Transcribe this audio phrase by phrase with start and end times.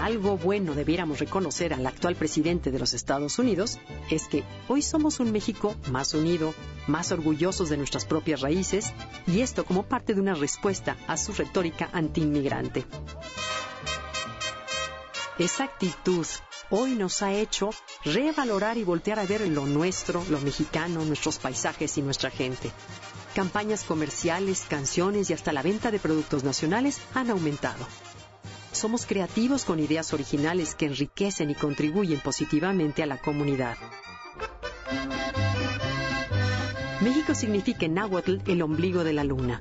[0.00, 3.78] Algo bueno debiéramos reconocer al actual presidente de los Estados Unidos
[4.10, 6.54] es que hoy somos un México más unido,
[6.86, 8.92] más orgullosos de nuestras propias raíces,
[9.26, 12.86] y esto como parte de una respuesta a su retórica antiinmigrante.
[15.38, 16.26] Esa actitud
[16.70, 17.70] hoy nos ha hecho
[18.04, 22.70] revalorar y voltear a ver lo nuestro, lo mexicano, nuestros paisajes y nuestra gente.
[23.34, 27.86] Campañas comerciales, canciones y hasta la venta de productos nacionales han aumentado.
[28.80, 33.76] Somos creativos con ideas originales que enriquecen y contribuyen positivamente a la comunidad.
[37.02, 39.60] México significa en náhuatl el ombligo de la luna.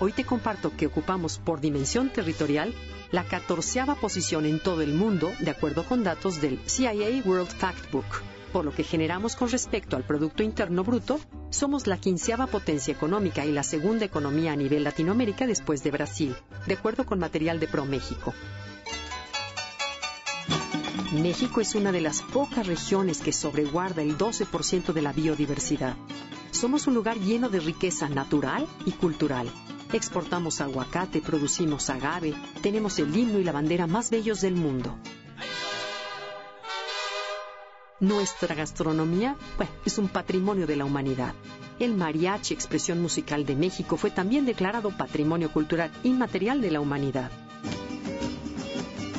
[0.00, 2.74] Hoy te comparto que ocupamos por dimensión territorial
[3.12, 8.22] la catorceava posición en todo el mundo, de acuerdo con datos del CIA World Factbook
[8.52, 11.18] por lo que generamos con respecto al Producto Interno Bruto,
[11.50, 16.36] somos la quinceava potencia económica y la segunda economía a nivel Latinoamérica después de Brasil,
[16.66, 18.34] de acuerdo con material de ProMéxico.
[21.12, 25.96] México es una de las pocas regiones que sobreguarda el 12% de la biodiversidad.
[26.50, 29.50] Somos un lugar lleno de riqueza natural y cultural.
[29.92, 34.96] Exportamos aguacate, producimos agave, tenemos el himno y la bandera más bellos del mundo.
[38.00, 39.36] Nuestra gastronomía
[39.84, 41.34] es un patrimonio de la humanidad.
[41.78, 47.30] El mariachi, expresión musical de México, fue también declarado Patrimonio Cultural Inmaterial de la Humanidad.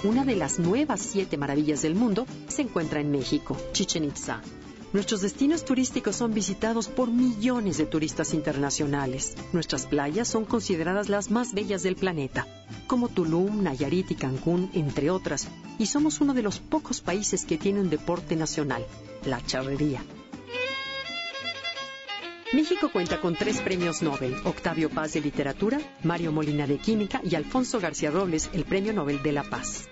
[0.04, 4.42] Una de las nuevas siete maravillas del mundo se encuentra en México, Chichen Itza.
[4.94, 9.36] Nuestros destinos turísticos son visitados por millones de turistas internacionales.
[9.52, 12.46] Nuestras playas son consideradas las más bellas del planeta,
[12.86, 15.48] como Tulum, Nayarit y Cancún, entre otras,
[15.80, 18.86] y somos uno de los pocos países que tiene un deporte nacional,
[19.26, 20.04] la charrería.
[22.54, 27.34] México cuenta con tres premios Nobel, Octavio Paz de Literatura, Mario Molina de Química y
[27.34, 29.90] Alfonso García Robles, el Premio Nobel de la Paz.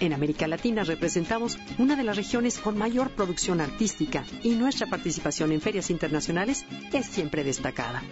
[0.00, 5.52] En América Latina representamos una de las regiones con mayor producción artística y nuestra participación
[5.52, 8.02] en ferias internacionales es siempre destacada.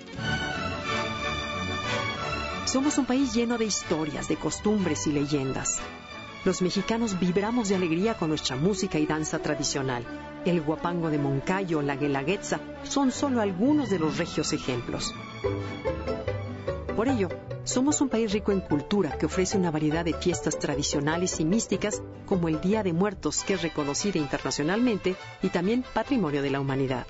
[2.65, 5.81] Somos un país lleno de historias, de costumbres y leyendas.
[6.45, 10.05] Los mexicanos vibramos de alegría con nuestra música y danza tradicional.
[10.45, 15.15] El guapango de Moncayo, la guelaguetza, son solo algunos de los regios ejemplos.
[16.97, 17.29] Por ello,
[17.65, 22.03] somos un país rico en cultura que ofrece una variedad de fiestas tradicionales y místicas
[22.27, 27.07] como el Día de Muertos, que es reconocida internacionalmente y también patrimonio de la humanidad.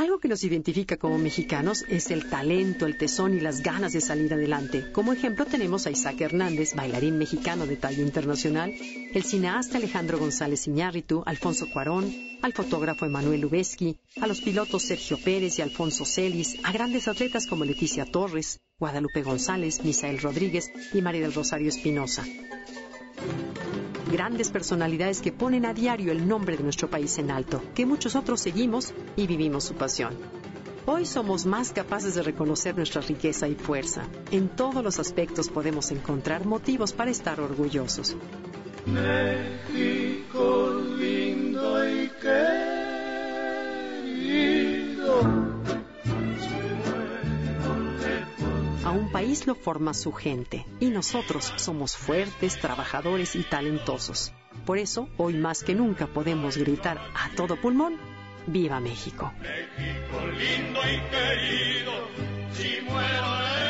[0.00, 4.00] Algo que nos identifica como mexicanos es el talento, el tesón y las ganas de
[4.00, 4.90] salir adelante.
[4.92, 8.72] Como ejemplo tenemos a Isaac Hernández, bailarín mexicano de talla internacional,
[9.12, 12.10] el cineasta Alejandro González Iñárritu, Alfonso Cuarón,
[12.40, 17.46] al fotógrafo Emanuel Lubezki, a los pilotos Sergio Pérez y Alfonso Celis, a grandes atletas
[17.46, 22.24] como Leticia Torres, Guadalupe González, Misael Rodríguez y María del Rosario Espinosa
[24.10, 28.16] grandes personalidades que ponen a diario el nombre de nuestro país en alto, que muchos
[28.16, 30.14] otros seguimos y vivimos su pasión.
[30.86, 34.02] Hoy somos más capaces de reconocer nuestra riqueza y fuerza.
[34.30, 38.16] En todos los aspectos podemos encontrar motivos para estar orgullosos.
[38.86, 42.69] México lindo y.
[48.90, 54.32] A un país lo forma su gente y nosotros somos fuertes, trabajadores y talentosos.
[54.66, 57.98] Por eso, hoy más que nunca podemos gritar a todo pulmón,
[58.48, 59.32] ¡Viva México!
[59.38, 61.92] México lindo y querido,
[62.50, 63.69] si muero